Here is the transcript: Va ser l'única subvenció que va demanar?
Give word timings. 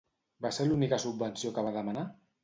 Va 0.45 0.49
ser 0.55 0.63
l'única 0.69 0.97
subvenció 1.03 1.51
que 1.57 1.65
va 1.67 1.75
demanar? 1.77 2.07